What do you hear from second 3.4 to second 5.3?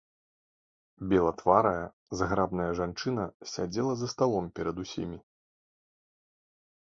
сядзела за сталом перад усімі.